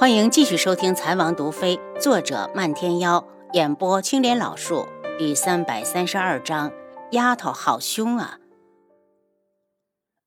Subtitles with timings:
[0.00, 3.22] 欢迎继续收听《残王毒妃》，作者漫天妖，
[3.52, 4.88] 演播青莲老树，
[5.18, 6.72] 第三百三十二章。
[7.10, 8.38] 丫头好凶啊！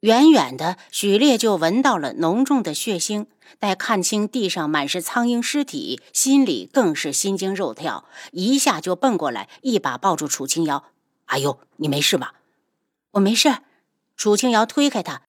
[0.00, 3.26] 远远的，许烈就闻到了浓重的血腥。
[3.60, 10.86] 待看清地上满是苍蝇尸体，心里更是心惊肉跳，一下就奔过来，一把抱住楚清瑶。
[11.26, 12.34] “哎呦，你没事吧
[13.12, 13.58] ？”“我没事。”
[14.18, 15.22] 楚清瑶推开他，“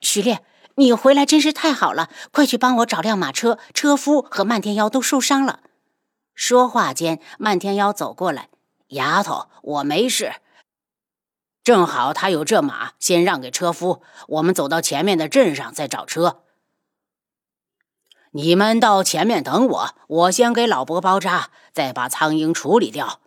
[0.00, 0.42] 许烈。”
[0.76, 5.60] 你回来真是太好了，快去帮我找辆马车，车夫和漫天妖都受伤了。
[6.34, 8.48] 说话间，漫天妖走过来
[8.88, 10.34] ：“丫头，我没事，
[11.62, 14.02] 正好他有这马，先让给车夫。
[14.28, 16.42] 我们走到前面的镇上再找车。
[18.32, 23.20] 你们到前面等我，我先给老伯包扎，再把苍蝇处理掉。”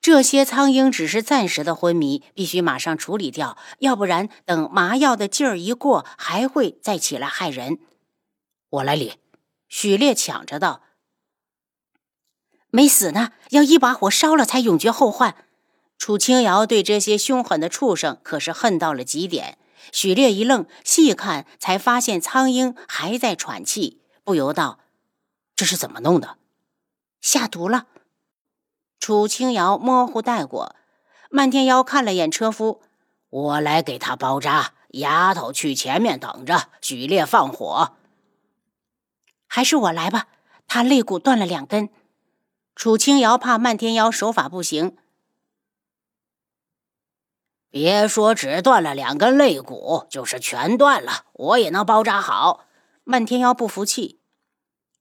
[0.00, 7.78] 这些苍蝇只是暂时的昏迷，必须马上处理掉，要不然等麻药的劲儿一过，还会再起来害人。
[8.70, 9.14] 我来理。
[9.68, 10.82] 许烈抢着道
[12.70, 15.36] ：“没死呢，要一把火烧了才永绝后患。”
[15.96, 19.58] 楚清瑶对这些凶狠的畜生可是恨到了极点。
[19.92, 24.80] 许烈一愣，细看才发现苍蝇还在喘气，不由道
[25.54, 26.38] ：“这是怎么弄的？
[27.20, 27.86] 下毒了。”
[29.00, 30.76] 楚清瑶模糊带过，
[31.30, 32.82] 漫天妖看了眼车夫，
[33.30, 34.74] 我来给他包扎。
[34.90, 37.92] 丫头去前面等着，许烈放火。
[39.46, 40.26] 还是我来吧，
[40.66, 41.88] 他肋骨断了两根。
[42.76, 44.96] 楚清瑶怕漫天妖手法不行，
[47.70, 52.66] 别说只断了两根肋骨，就是全断了，我也能包扎好。
[53.04, 54.19] 漫天妖不服气。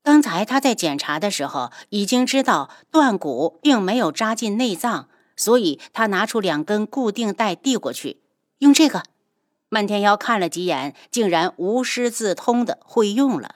[0.04, 8.22] 刚才他在检查的时候，已经知道断骨并没有扎进内脏，所以他拿出两根固定带递过去，
[8.60, 9.04] 用这个。
[9.70, 13.56] 漫天妖看了几眼，竟然无师自通的会用了。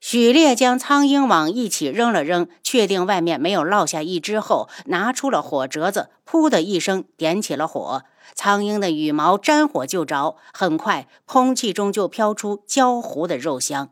[0.00, 8.04] 许烈将苍蝇网一起扔了扔，确定外面没有落下一只后，拿出了火折子，噗的一声点起了火。
[8.34, 13.90] 苍蝇的羽毛沾火就着，很快空气中就飘出焦糊的肉香。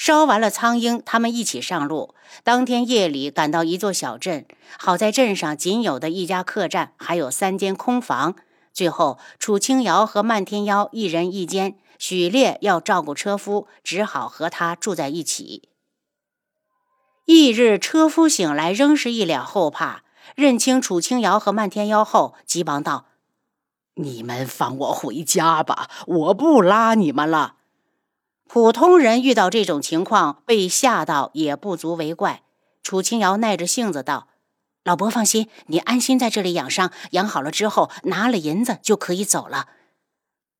[0.00, 2.14] 烧完了苍蝇，他们一起上路。
[2.42, 4.46] 当天夜里赶到一座小镇，
[4.78, 8.34] 好在镇上仅有的一家客栈还有三间空房。
[8.72, 15.68] 最后，楚清瑶和漫天妖一人一间，许烈要照顾车夫，只好和他住在一起。
[17.26, 23.04] 翌日，车夫醒来仍是一脸后怕，认清楚清瑶和漫天妖后，急忙道
[24.00, 27.56] ：“你们放我回家吧，我不拉你们了。”
[28.52, 32.42] 普通人遇到这种情况，被吓到也不足为怪。
[32.82, 34.26] 楚清瑶耐着性子道
[34.82, 39.68] ：“老伯放心，你安心在这里养伤，养好了之后拿了银子就可以走了。”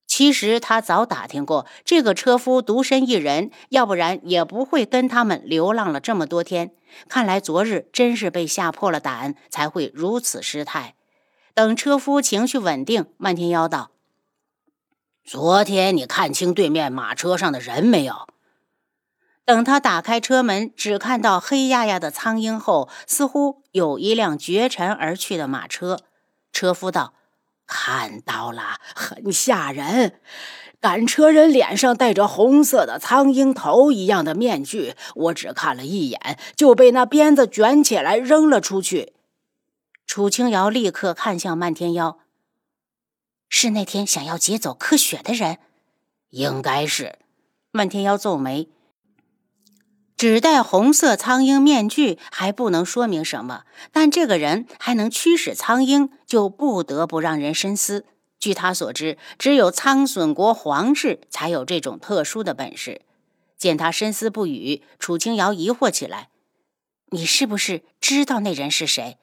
[0.06, 6.70] 其实他早打听过，这个车夫独身一人，要不然也不会跟他们流浪了这么多天。
[7.08, 10.94] 看来昨日真是被吓破了胆，才会如此失态。
[11.54, 13.90] 等车夫情绪稳定，漫天妖道。
[15.24, 18.26] 昨天你看清对面马车上的人没有？
[19.44, 25.98] 等他打开车门，只看到黑压压的苍鹰后，似乎有一辆绝尘而去的马车。
[26.52, 27.14] 车夫道
[27.66, 30.20] ：“看到了，很吓人。
[30.80, 39.12] 赶车人脸上戴着红色的苍蝇头一样的面具，我只看了一眼，就被那鞭子卷起来扔了出去。”
[40.06, 42.18] 楚清瑶立刻看向漫天妖。
[43.50, 45.58] 是那天想要劫走柯雪的人，
[46.30, 47.18] 应该是。
[47.72, 48.68] 漫天妖皱眉，
[50.16, 58.06] 只戴红色苍鹰面具还不能说明什么，但这个人还能驱使苍鹰，就不得不让人深思。
[58.38, 63.02] 据他所知，只有苍隼国皇室才有这种特殊的本事。
[63.58, 66.30] 见他深思不语，楚清瑶疑惑起来
[67.12, 69.18] ：“你是不是知道那人是谁？”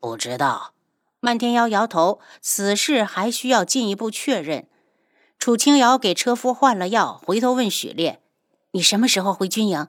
[0.00, 0.72] 不知道。
[1.20, 4.66] 漫天妖摇头，此事还需要进一步确认。
[5.38, 8.20] 楚清瑶给车夫换了药，回头问许烈
[8.72, 9.88] ：“你什么时候回军营？”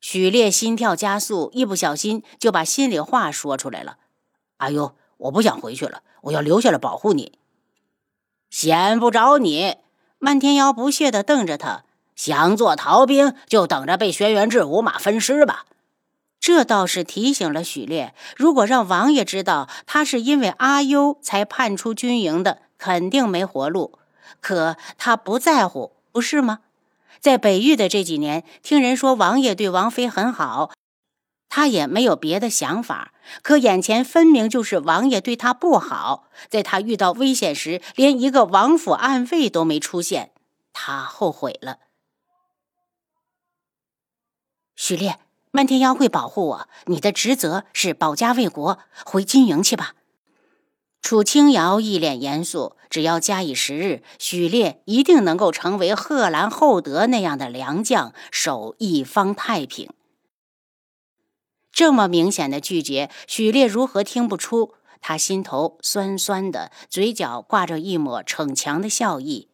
[0.00, 3.96] 许烈心跳加速，一不小心就把心里话说出来了
[4.58, 7.38] ：“哎呦，我不想回去了，我要留下来保护你。”
[8.50, 9.76] 闲不着你！
[10.18, 11.84] 漫天妖不屑地瞪着他
[12.14, 15.64] ：“想做逃兵，就等着被轩辕志五马分尸吧。”
[16.40, 23.98] 这倒是提醒了许烈，如果让王爷知道他是因为阿优才叛出军营的，肯定没活路。
[24.40, 26.60] 可他不在乎，不是吗？
[27.20, 30.70] 在北域的这几年，听人说王爷对王妃很好，
[31.50, 33.12] 他也没有别的想法。
[33.42, 40.32] 可眼前分明就是王爷对他不好，在他遇到危险时，连一个王府暗卫都没出现，
[40.72, 41.80] 他后悔了。
[44.74, 45.18] 许烈，
[45.52, 49.94] 漫天妖会保护我，你的职责是保家卫国，回金营去吧。
[51.02, 59.88] 楚清瑶一脸严肃，只要加以时日，许烈一定能够成为贺兰厚德那样的良将，守一方太平。
[61.72, 64.74] 这么明显的拒绝，许烈如何听不出？
[65.00, 69.48] 他心头酸酸的，嘴角挂着一抹逞强的笑意。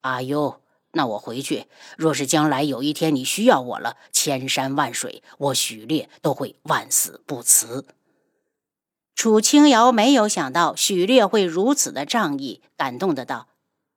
[0.00, 0.60] 阿呦，
[0.96, 1.66] 那我回去。
[1.96, 7.86] 若是将来有一天你需要我了，千山万水，我许烈都会万死不辞。
[9.14, 13.48] 楚清瑶没有想到许烈会如此的仗义，感动的道：“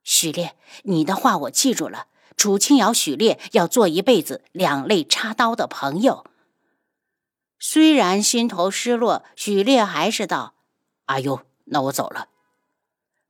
[0.03, 2.07] 许烈，你的话我记住了。
[2.37, 6.25] 楚清瑶、许烈要做一辈子两肋插刀的朋友。”
[7.59, 10.53] 虽然心头失落，许烈还是道
[11.07, 12.27] ：“阿优，那我走了。”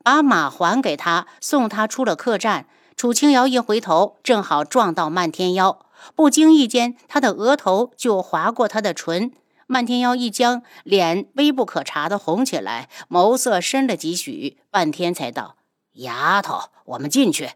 [0.03, 2.67] 把马还给他，送他出了客栈。
[2.99, 5.85] 楚清瑶一回头，正好撞到漫天妖，
[6.15, 9.31] 不经意间，他的额头就划过他的唇。
[9.67, 15.55] 漫天妖一僵，脸微不可察的红起来，眸色深了几许，半天才道
[16.03, 17.51] ：“丫头，我们进去。”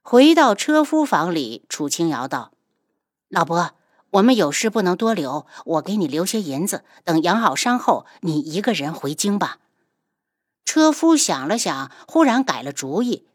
[0.00, 2.52] 回到车夫房里，楚清瑶道
[3.28, 3.72] ：“老伯，
[4.10, 9.58] 我们有事不能多留，我给你留些银子，等养好伤后，你一个人回京吧。”
[10.64, 13.26] 车夫想了想，忽然改了主意：“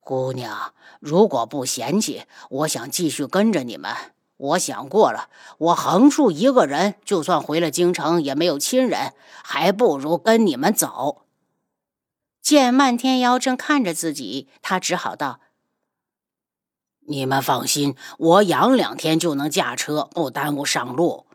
[0.00, 3.94] 姑娘，如果不嫌弃，我想继续跟着你们。”
[4.40, 9.12] 我想过了，我横竖一个人，就算回了京城，也没有亲人，
[9.44, 11.26] 还不如跟你们走。
[12.40, 15.40] 见漫天妖正看着自己，他只好道
[17.06, 21.26] ：“你们放心，我养两天就能驾车，不耽误上路。”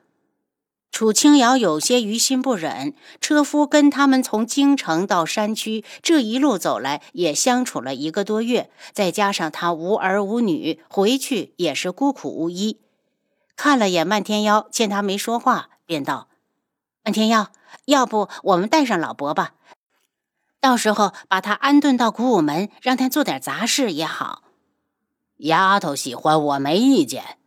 [0.96, 12.80] 楚清瑶有些于心不忍，车夫跟他们从京城到山区这一路走来，也相处了一个多月，再加上他无儿无女，回去也是孤苦无依。
[13.58, 16.30] 看了眼漫天妖，见他没说话，便道
[17.04, 17.52] ：“漫天妖，
[17.84, 19.56] 要不我们带上老伯吧？
[20.62, 24.44] 到时候把他安顿到古武门，让他做点杂事也好。”
[25.44, 27.38] 丫头喜欢，我没意见。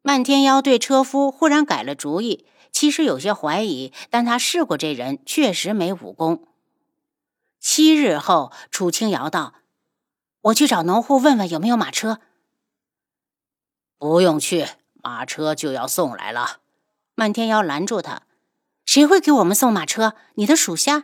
[0.00, 2.46] 漫天妖对车夫忽然改了主意，
[2.78, 6.46] 其实有些怀疑，但他试过这人，确实没武功。
[7.58, 9.54] 七日后，楚清瑶道
[10.42, 12.20] ：“我去找农户问问有没有马车。”
[13.98, 14.68] 不用去。
[15.02, 16.58] 马车就要送来了，
[17.16, 18.22] 漫天妖拦住他
[18.86, 20.14] ：“谁会给我们送马车？
[20.34, 21.02] 你的属下？”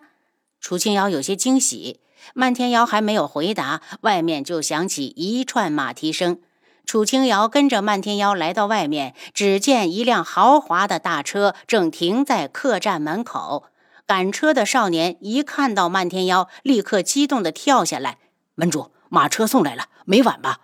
[0.61, 1.99] 楚清瑶有些惊喜。
[2.35, 6.41] 漫天妖还没有回答，外面就响起一串马蹄声。
[6.87, 13.65] 楚清瑶跟着漫天妖来到外面，只见一辆豪华的大车正停在客栈门口。
[14.07, 18.19] 赶车的少年一看到漫天妖，立刻激动地跳下来
[18.55, 20.61] ：“门主，马车送来了，没晚吧？”“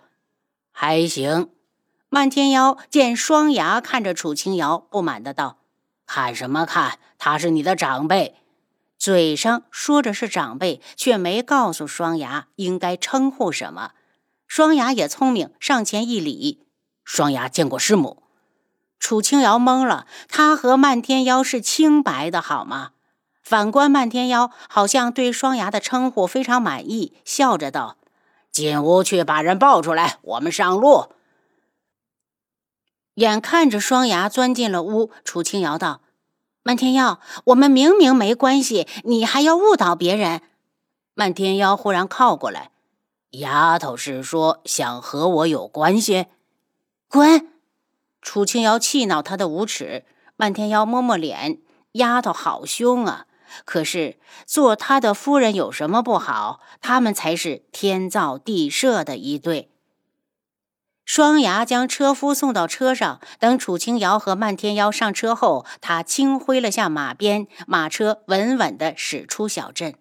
[0.71, 1.49] 还行。”
[2.07, 5.57] 漫天妖见双牙看着楚清瑶，不满的道
[6.05, 6.99] ：“看什么看？
[7.17, 8.35] 他是你的长辈，
[8.97, 13.91] 嘴上说着是长辈，却没告诉双牙应该称呼什么。
[14.53, 16.65] 双牙也聪明，上前一礼
[17.05, 18.21] ：‘双牙见过师母。’
[18.99, 22.91] 楚清瑶懵了，他和漫天妖是清白的，好吗？
[23.41, 27.95] 反观漫天妖，好像对双牙的称呼非常满意，笑着道
[28.51, 31.13] ：‘进屋去，把人抱出来，我们上路。’”
[33.15, 36.01] 眼看着双牙钻进了屋，楚清瑶道
[36.61, 40.41] ：“漫天妖，我们明明没关系，你还要误导别人。”
[41.15, 42.71] 漫天妖忽然靠过来
[43.31, 46.27] ：“丫头是说想和我有关系？”
[47.07, 47.47] 滚！
[48.21, 50.05] 楚清瑶气恼他的无耻。
[50.35, 51.59] 漫天妖摸摸脸
[51.93, 53.25] ：“丫头好凶啊！
[53.65, 56.61] 可是做他的夫人有什么不好？
[56.79, 59.69] 他们才是天造地设的一对。”
[61.03, 69.95] 双牙将车夫送到车上，等楚清瑶和漫天妖上车后，他轻挥了下马鞭，马车稳稳地驶出小镇。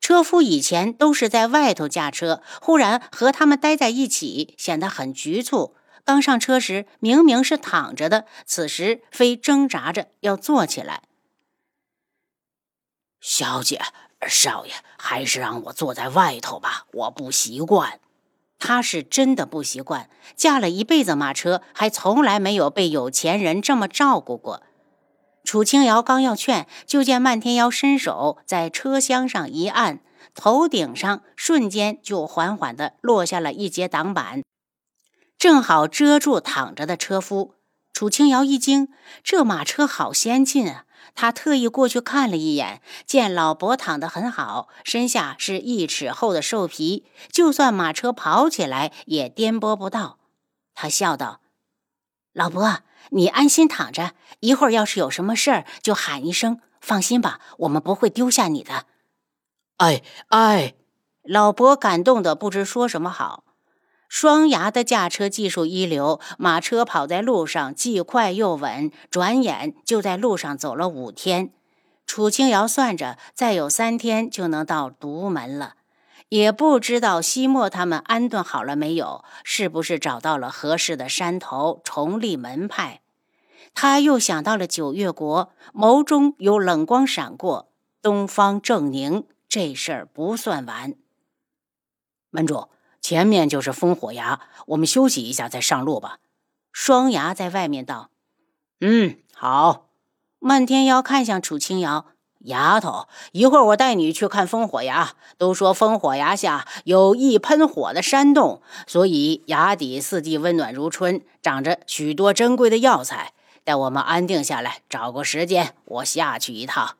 [0.00, 5.74] 车夫以前都是在外头驾车，忽然和他们待在一起，显得很局促。
[6.04, 11.02] 刚上车时明明是躺着的，此时非挣扎着要坐起来。
[13.20, 13.82] 小姐，
[14.26, 18.00] 少爷，还是让我坐在外头吧，我不习惯。
[18.58, 24.62] 他是真的不习惯，驾了一辈子马车，还从来没有被有钱人这么照顾过。
[25.48, 30.00] 楚清瑶刚要劝，就见漫天妖伸手在车厢上一按，
[30.34, 34.42] 头顶上瞬间就缓缓地落下了一节挡板，
[35.38, 37.54] 正好遮住躺着的车夫。
[37.94, 38.88] 楚清瑶一惊，
[39.24, 40.84] 这马车好先进啊！
[41.14, 50.18] 他特意过去看了一眼，见老伯躺得很好，身下是一尺厚的兽皮，就算马车跑起来也颠簸不到。
[50.74, 51.40] 他笑道
[52.34, 56.60] ：“老伯，你安心躺着，一会儿要是有什么事儿就喊一声。
[56.80, 58.86] 放心吧，我们不会丢下你的。
[59.78, 60.74] 哎哎，
[61.22, 63.44] 老伯感动的不知说什么好。
[64.08, 71.52] 双牙的驾车技术一流，马车跑在路上既快又稳，转眼就在路上走了五天。
[72.06, 75.74] 楚清瑶算着，再有三天就能到独门了。
[76.28, 83.00] 也不知道西莫他们安顿好了没有，是不是找到了合适的山头重立门派？
[83.74, 87.70] 他又想到了九月国，眸中有冷光闪过。
[88.00, 90.94] 东方正宁，这事儿不算完。
[92.30, 92.68] 门主。
[93.00, 96.18] 前面就是烽火崖，我们休息一下再上路吧。
[96.72, 98.10] 双牙在外面道
[98.82, 99.88] ：“嗯，好。”
[100.40, 102.06] 漫天妖看向楚清瑶
[102.48, 105.14] ：“丫头，一会儿我带你去看烽火崖。
[105.38, 113.32] 都说烽火崖下有一喷火的山洞，所以崖底四季温暖如春，长着许多珍贵的药材。
[113.64, 116.96] 待我们安定下来，找个时间，我下去一趟。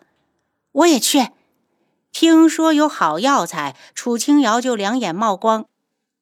[0.72, 1.30] 我也去。
[2.12, 5.66] 听说有好药材，楚清瑶就两眼冒光。”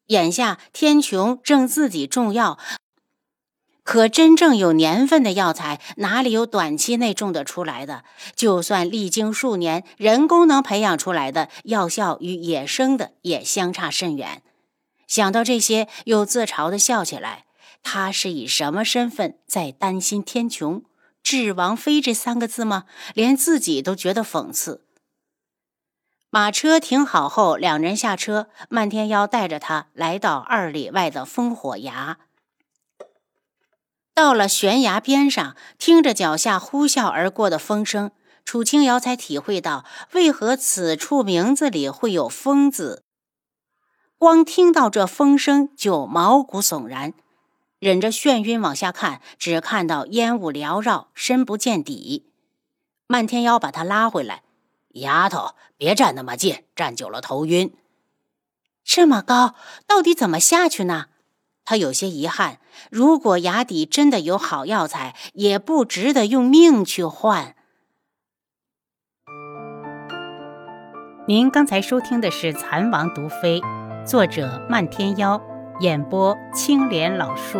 [0.08, 2.58] 眼下天穹正自己种药，
[3.86, 8.02] 可真正有年份的药材哪里有短期内种得出来的？
[8.34, 14.42] 就算历经数年，人工能培养出来的药效与野生的也相差甚远。
[15.06, 17.44] 想到这些，又自嘲的笑起来。
[17.84, 20.82] 他是以什么身份在担心天穹？
[21.22, 22.86] 智王妃这三个字吗？
[23.14, 24.82] 连自己都觉得讽刺。
[26.30, 28.48] 马车停好后，两人下车。
[28.68, 32.18] 漫天妖带着他来到二里外的烽火崖。
[34.16, 38.12] 到了悬崖边上，听着脚下呼啸而过的风声，
[38.46, 43.02] 楚清瑶才体会到为何此处名字里会有“风”字。
[44.16, 47.12] 光听到这风声就毛骨悚然，
[47.78, 52.32] 忍着眩晕往下看，只看到烟雾缭绕，深不见底。
[53.06, 54.44] 漫天妖把他拉回来。
[54.94, 57.76] 丫头，别站那么近，站久了头晕。
[58.82, 59.54] 这么高，
[59.86, 61.08] 到底怎么下去呢？
[61.66, 62.58] 他有些遗憾。
[62.90, 67.54] 如果崖底真的有好药材，也不值得用命去换。
[71.28, 73.60] 您刚才收听的是《蚕王毒妃》，
[74.06, 75.42] 作者漫天妖，
[75.80, 77.58] 演播青莲老树。